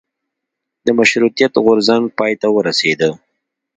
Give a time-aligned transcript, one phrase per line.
[0.85, 3.09] د مشروطیت غورځنګ پای ته ورسیده.